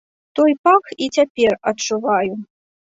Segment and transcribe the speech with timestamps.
[0.39, 2.33] Той пах і цяпер адчуваю.